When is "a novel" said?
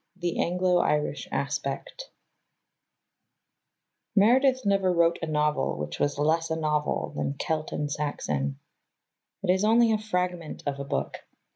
5.21-5.77, 6.49-7.13